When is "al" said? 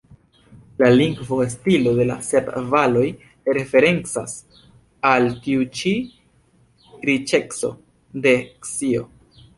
5.13-5.29